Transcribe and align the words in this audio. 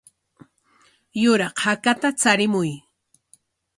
Yuraq 1.21 1.57
hakata 1.63 2.09
charimuy. 2.21 2.71